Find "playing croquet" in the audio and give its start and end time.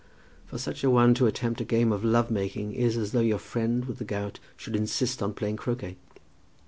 5.35-5.95